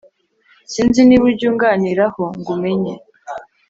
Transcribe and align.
Sinz 0.71 0.95
niba 1.07 1.25
ujya 1.29 1.45
unganiraho 1.51 2.23
ngo 2.39 2.49
umeny 2.55 2.85